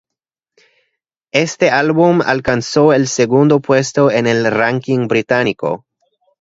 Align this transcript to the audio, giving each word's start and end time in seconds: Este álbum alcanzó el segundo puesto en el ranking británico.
Este 1.31 1.69
álbum 1.69 2.21
alcanzó 2.25 2.91
el 2.93 3.05
segundo 3.07 3.59
puesto 3.59 4.09
en 4.09 4.25
el 4.25 4.49
ranking 4.49 5.07
británico. 5.07 5.85